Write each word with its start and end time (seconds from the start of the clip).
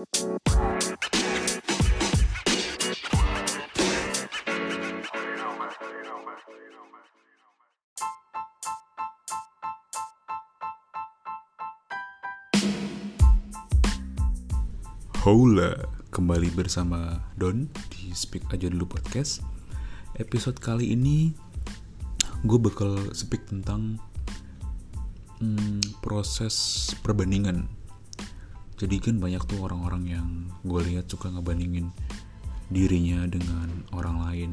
Hola, 0.00 0.16
kembali 16.08 16.48
bersama 16.56 17.20
Don 17.36 17.68
di 17.92 18.08
Speak 18.16 18.48
Aja 18.56 18.72
Dulu 18.72 18.88
Podcast. 18.88 19.44
Episode 20.16 20.56
kali 20.64 20.96
ini 20.96 21.36
gue 22.48 22.56
bakal 22.56 23.12
speak 23.12 23.44
tentang 23.52 24.00
hmm, 25.44 26.00
proses 26.00 26.88
perbandingan 27.04 27.79
Jadi 28.80 28.96
kan 28.96 29.20
banyak 29.20 29.44
tuh 29.44 29.60
orang-orang 29.60 30.04
yang 30.08 30.28
gue 30.64 30.80
lihat 30.88 31.04
suka 31.04 31.28
ngebandingin 31.28 31.92
dirinya 32.72 33.28
dengan 33.28 33.68
orang 33.92 34.24
lain 34.24 34.50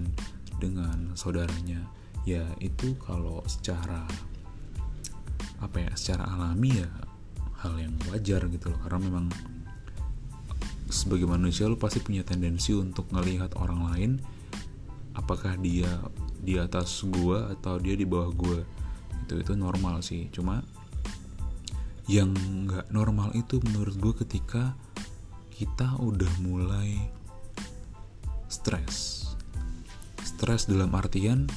Dengan 0.59 1.15
saudaranya. 1.15 1.79
Ya 2.27 2.43
itu 2.59 2.97
kalau 2.99 3.39
secara 3.47 4.03
apa 5.63 5.77
ya 5.79 5.91
secara 5.95 6.27
alami 6.27 6.81
ya 6.81 6.89
hal 7.63 7.79
yang 7.79 7.95
wajar 8.11 8.43
gitu 8.51 8.73
loh. 8.73 8.79
Karena 8.83 8.99
memang 9.07 9.25
sebagai 10.91 11.29
manusia 11.29 11.69
lo 11.69 11.79
pasti 11.79 12.03
punya 12.03 12.25
tendensi 12.27 12.75
untuk 12.75 13.07
ngelihat 13.13 13.55
orang 13.55 13.91
lain 13.93 14.11
apakah 15.15 15.55
dia 15.61 15.87
di 16.41 16.57
atas 16.59 17.05
gua 17.05 17.53
atau 17.53 17.79
dia 17.79 17.95
di 17.95 18.03
bawah 18.03 18.33
gua. 18.33 18.59
Itu 19.23 19.39
itu 19.39 19.53
normal 19.53 20.01
sih. 20.03 20.27
Cuma 20.33 20.65
yang 22.07 22.31
nggak 22.67 22.87
normal 22.87 23.35
itu 23.35 23.59
menurut 23.67 23.95
gue 23.99 24.13
ketika 24.23 24.79
kita 25.51 25.99
udah 25.99 26.31
mulai 26.39 26.95
stres. 28.47 29.27
Stres 30.23 30.71
dalam 30.71 30.95
artian 30.95 31.51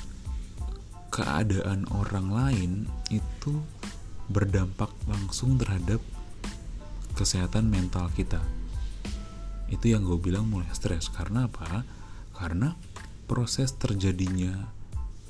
keadaan 1.15 1.87
orang 1.95 2.29
lain 2.35 2.73
itu 3.15 3.63
berdampak 4.31 4.91
langsung 5.07 5.55
terhadap 5.55 6.03
kesehatan 7.15 7.71
mental 7.71 8.11
kita. 8.15 8.43
Itu 9.71 9.87
yang 9.87 10.03
gue 10.03 10.19
bilang 10.19 10.51
mulai 10.51 10.71
stres. 10.75 11.07
Karena 11.07 11.47
apa? 11.47 11.87
Karena 12.35 12.75
proses 13.31 13.71
terjadinya 13.79 14.67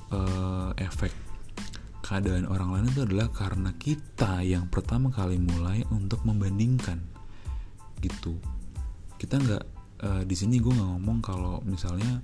uh, 0.09 0.73
efek 0.81 1.30
keadaan 2.11 2.51
orang 2.51 2.75
lain 2.75 2.91
itu 2.91 3.07
adalah 3.07 3.31
karena 3.31 3.71
kita 3.79 4.43
yang 4.43 4.67
pertama 4.67 5.15
kali 5.15 5.39
mulai 5.39 5.87
untuk 5.95 6.27
membandingkan. 6.27 6.99
Gitu. 8.03 8.35
Kita 9.15 9.39
nggak 9.39 9.65
uh, 10.03 10.23
di 10.27 10.35
sini 10.35 10.59
gue 10.59 10.75
nggak 10.75 10.91
ngomong 10.91 11.23
kalau 11.23 11.63
misalnya 11.63 12.19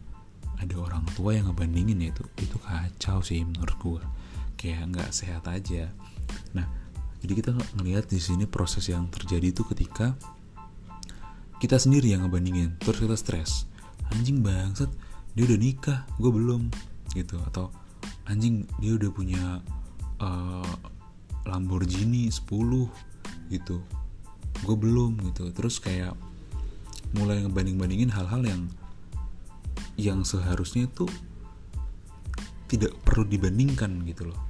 ada 0.59 0.75
orang 0.75 1.07
tua 1.14 1.39
yang 1.39 1.47
ngebandingin 1.47 2.03
ya 2.03 2.09
itu 2.11 2.27
itu 2.42 2.59
kacau 2.67 3.23
sih 3.23 3.47
menurut 3.47 3.77
gue 3.79 4.03
kayak 4.59 4.91
nggak 4.91 5.11
sehat 5.14 5.47
aja. 5.47 5.95
Nah 6.51 6.67
jadi 7.23 7.33
kita 7.39 7.51
ngelihat 7.79 8.11
di 8.11 8.19
sini 8.19 8.51
proses 8.51 8.91
yang 8.91 9.07
terjadi 9.07 9.55
itu 9.55 9.62
ketika 9.70 10.19
kita 11.62 11.79
sendiri 11.79 12.11
yang 12.11 12.27
ngebandingin 12.27 12.75
terus 12.83 12.98
kita 12.98 13.14
stres. 13.14 13.70
Anjing 14.11 14.42
bangsat 14.42 14.91
dia 15.39 15.47
udah 15.47 15.59
nikah 15.62 16.03
gue 16.19 16.31
belum 16.34 16.75
gitu. 17.14 17.39
Atau 17.47 17.70
anjing 18.27 18.66
dia 18.82 18.98
udah 18.98 19.10
punya 19.14 19.44
uh, 20.20 20.74
Lamborghini 21.46 22.27
10 22.27 22.42
gitu. 23.55 23.78
Gue 24.66 24.77
belum 24.77 25.22
gitu. 25.30 25.50
Terus 25.55 25.78
kayak 25.78 26.18
mulai 27.14 27.41
ngebanding-bandingin 27.46 28.10
hal-hal 28.10 28.42
yang 28.42 28.62
yang 29.96 30.20
seharusnya 30.27 30.91
itu 30.91 31.08
tidak 32.66 32.92
perlu 33.06 33.24
dibandingkan 33.24 34.02
gitu 34.05 34.28
loh. 34.28 34.40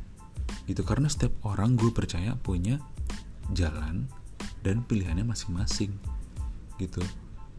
Gitu 0.65 0.83
karena 0.83 1.07
setiap 1.07 1.37
orang 1.47 1.77
gue 1.77 1.93
percaya 1.93 2.35
punya 2.35 2.81
jalan 3.53 4.09
dan 4.65 4.83
pilihannya 4.83 5.23
masing-masing 5.23 5.95
gitu. 6.81 7.05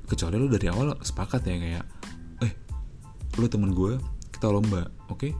Kecuali 0.10 0.36
lo 0.42 0.50
dari 0.50 0.68
awal 0.68 0.98
sepakat 1.00 1.46
ya 1.46 1.56
kayak 1.62 1.86
eh 2.44 2.54
lo 3.38 3.46
temen 3.48 3.72
gue 3.72 4.02
kita 4.34 4.50
lomba 4.50 4.90
oke? 5.08 5.30
okay? 5.30 5.32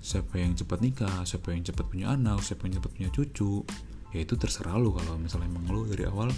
Siapa 0.00 0.40
yang 0.40 0.56
cepat 0.56 0.80
nikah 0.80 1.22
siapa 1.28 1.52
yang 1.52 1.62
cepat 1.64 1.84
punya 1.88 2.16
anak 2.16 2.40
siapa 2.40 2.64
yang 2.66 2.80
cepat 2.80 2.90
punya 2.96 3.10
cucu 3.12 3.64
ya 4.10 4.18
itu 4.24 4.34
terserah 4.34 4.74
lo 4.80 4.96
kalau 4.96 5.20
misalnya 5.20 5.48
emang 5.52 5.68
lo 5.68 5.84
dari 5.86 6.08
awal 6.08 6.32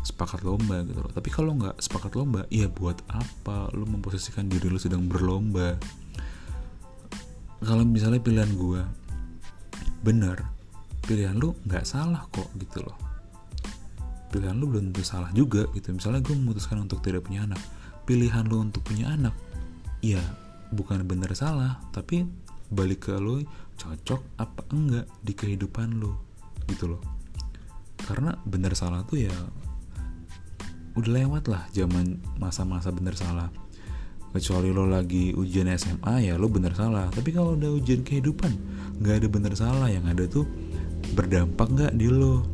sepakat 0.00 0.40
lomba 0.48 0.80
gitu 0.88 0.96
loh. 0.96 1.12
Tapi 1.12 1.28
kalau 1.28 1.60
nggak 1.60 1.76
sepakat 1.76 2.16
lomba 2.16 2.48
ya 2.48 2.72
buat 2.72 3.04
apa 3.12 3.68
lo 3.76 3.84
memposisikan 3.84 4.48
diri 4.48 4.72
lo 4.72 4.80
sedang 4.80 5.04
berlomba? 5.04 5.76
Kalau 7.60 7.84
misalnya 7.84 8.16
pilihan 8.16 8.48
gue 8.56 8.80
bener 10.00 10.40
pilihan 11.04 11.36
lo 11.36 11.52
nggak 11.68 11.84
salah 11.84 12.24
kok 12.32 12.48
gitu 12.56 12.80
loh. 12.80 12.96
Pilihan 14.32 14.56
lu 14.56 14.72
belum 14.72 14.88
tentu 14.88 15.04
salah 15.04 15.28
juga 15.36 15.68
gitu. 15.76 15.92
Misalnya 15.92 16.24
gue 16.24 16.32
memutuskan 16.32 16.80
untuk 16.80 17.04
tidak 17.04 17.28
punya 17.28 17.44
anak 17.44 17.60
pilihan 18.10 18.42
lu 18.50 18.66
untuk 18.66 18.82
punya 18.82 19.14
anak 19.14 19.30
ya 20.02 20.18
bukan 20.74 21.06
benar 21.06 21.30
salah 21.38 21.78
tapi 21.94 22.26
balik 22.70 23.10
ke 23.10 23.18
lu 23.18 23.42
cocok 23.74 24.38
apa 24.38 24.62
enggak 24.70 25.06
di 25.20 25.32
kehidupan 25.34 25.98
lu 25.98 26.14
gitu 26.70 26.94
loh. 26.94 27.02
Karena 28.00 28.32
benar 28.46 28.72
salah 28.78 29.02
tuh 29.04 29.26
ya 29.26 29.34
udah 30.94 31.10
lewat 31.10 31.46
lah 31.50 31.66
zaman 31.74 32.22
masa-masa 32.38 32.94
benar 32.94 33.18
salah. 33.18 33.50
Kecuali 34.30 34.70
lo 34.70 34.86
lagi 34.86 35.34
ujian 35.34 35.66
SMA 35.74 36.30
ya 36.30 36.38
lo 36.38 36.46
bener 36.46 36.78
salah. 36.78 37.10
Tapi 37.10 37.34
kalau 37.34 37.58
udah 37.58 37.74
ujian 37.74 38.06
kehidupan 38.06 38.54
nggak 39.02 39.24
ada 39.24 39.28
bener 39.28 39.52
salah. 39.58 39.90
Yang 39.90 40.06
ada 40.14 40.24
tuh 40.30 40.46
berdampak 41.18 41.66
nggak 41.74 41.92
di 41.98 42.06
lo 42.06 42.46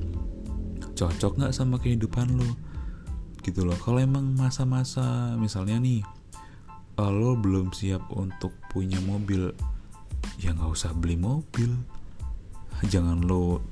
cocok 0.97 1.33
nggak 1.37 1.53
sama 1.53 1.77
kehidupan 1.77 2.41
lo 2.41 2.49
gitu 3.45 3.69
loh. 3.69 3.77
Kalau 3.77 4.01
emang 4.01 4.33
masa-masa 4.33 5.37
misalnya 5.37 5.77
nih 5.77 6.01
eh, 6.97 7.13
lo 7.13 7.37
belum 7.37 7.77
siap 7.77 8.09
untuk 8.17 8.57
punya 8.73 8.97
mobil 9.05 9.53
ya 10.41 10.53
nggak 10.53 10.71
usah 10.73 10.93
beli 10.93 11.17
mobil. 11.17 11.73
Jangan 12.85 13.25
lo 13.25 13.65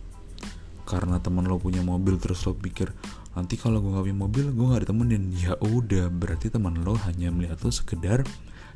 karena 0.85 1.21
teman 1.21 1.49
lo 1.49 1.57
punya 1.57 1.81
mobil 1.81 2.21
terus 2.21 2.45
lo 2.45 2.53
pikir 2.53 2.93
nanti 3.35 3.57
kalau 3.59 3.83
gue 3.83 3.91
gak 3.91 4.05
punya 4.07 4.21
mobil 4.21 4.47
gue 4.55 4.67
gak 4.71 4.83
ditemenin. 4.87 5.35
Ya 5.35 5.59
udah 5.59 6.09
berarti 6.09 6.49
teman 6.49 6.81
lo 6.81 6.95
hanya 7.05 7.35
melihat 7.35 7.61
lo 7.67 7.73
sekedar 7.75 8.23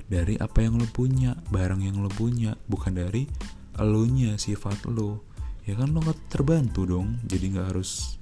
dari 0.09 0.34
apa 0.41 0.65
yang 0.65 0.81
lo 0.81 0.88
punya 0.88 1.38
barang 1.53 1.84
yang 1.84 2.00
lo 2.03 2.10
punya 2.10 2.59
bukan 2.66 2.97
dari 2.97 3.31
lo 3.78 4.03
nya 4.05 4.34
sifat 4.34 4.88
lo. 4.91 5.22
Ya 5.65 5.78
kan 5.78 5.94
lo 5.94 6.03
gak 6.03 6.19
terbantu 6.32 6.88
dong 6.88 7.22
jadi 7.25 7.55
nggak 7.55 7.66
harus 7.76 8.19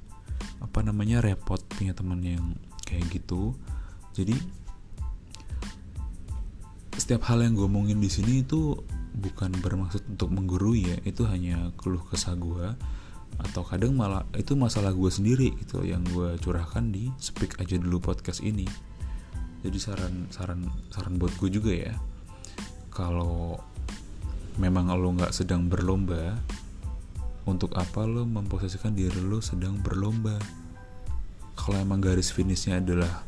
apa 0.60 0.82
namanya 0.84 1.24
repot 1.24 1.62
punya 1.74 1.96
teman 1.96 2.20
yang 2.20 2.54
kayak 2.84 3.08
gitu. 3.10 3.56
Jadi 4.12 4.36
setiap 6.96 7.28
hal 7.28 7.44
yang 7.44 7.56
gue 7.56 7.64
omongin 7.68 8.00
di 8.00 8.08
sini 8.08 8.40
itu 8.44 8.76
bukan 9.16 9.48
bermaksud 9.64 10.04
untuk 10.12 10.28
menggurui 10.28 10.92
ya 10.92 10.96
itu 11.08 11.24
hanya 11.24 11.72
keluh 11.80 12.04
kesah 12.04 12.36
gue 12.36 12.76
atau 13.36 13.62
kadang 13.64 13.96
malah 13.96 14.24
itu 14.36 14.52
masalah 14.56 14.92
gue 14.92 15.08
sendiri 15.08 15.56
gitu 15.60 15.84
yang 15.84 16.04
gue 16.12 16.36
curahkan 16.40 16.88
di 16.92 17.08
speak 17.20 17.56
aja 17.60 17.80
dulu 17.80 18.00
podcast 18.00 18.44
ini. 18.44 18.68
Jadi 19.64 19.78
saran 19.80 20.28
saran 20.28 20.68
saran 20.92 21.16
buat 21.16 21.32
gue 21.40 21.48
juga 21.48 21.72
ya 21.72 21.94
kalau 22.92 23.60
memang 24.56 24.92
lo 24.96 25.12
nggak 25.16 25.32
sedang 25.32 25.68
berlomba 25.68 26.36
untuk 27.48 27.72
apa 27.76 28.04
lo 28.08 28.24
memposisikan 28.24 28.92
diri 28.92 29.20
lo 29.20 29.40
sedang 29.40 29.80
berlomba? 29.80 30.36
Kalau 31.56 31.80
emang 31.80 32.04
garis 32.04 32.32
finishnya 32.32 32.84
adalah 32.84 33.24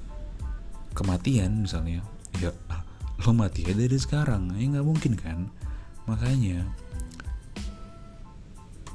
kematian 0.92 1.64
misalnya 1.64 2.04
ya 2.40 2.52
lo 3.24 3.32
mati 3.34 3.66
aja 3.66 3.76
dari 3.76 3.98
sekarang 3.98 4.54
ya 4.56 4.78
nggak 4.78 4.86
mungkin 4.86 5.12
kan 5.18 5.38
makanya 6.08 6.64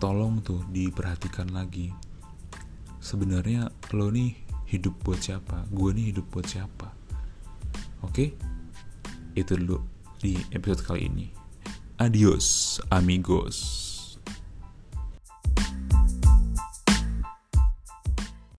tolong 0.01 0.41
tuh 0.43 0.59
diperhatikan 0.67 1.53
lagi. 1.53 1.93
Sebenarnya 2.99 3.71
lo 3.95 4.11
nih 4.11 4.35
hidup 4.67 4.99
buat 5.05 5.21
siapa? 5.21 5.63
Gue 5.71 5.93
nih 5.95 6.11
hidup 6.11 6.27
buat 6.33 6.49
siapa? 6.49 6.91
Oke? 8.03 8.35
Itu 9.37 9.55
dulu 9.55 9.79
di 10.19 10.35
episode 10.51 10.83
kali 10.83 11.07
ini. 11.07 11.27
Adios 12.01 12.81
amigos 12.91 13.82